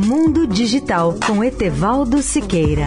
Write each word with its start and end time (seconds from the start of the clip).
Mundo 0.00 0.46
Digital 0.46 1.18
com 1.26 1.42
Etevaldo 1.42 2.22
Siqueira. 2.22 2.86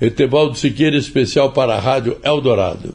Etevaldo 0.00 0.56
Siqueira, 0.56 0.96
especial 0.96 1.50
para 1.52 1.74
a 1.74 1.80
Rádio 1.80 2.16
Eldorado. 2.22 2.94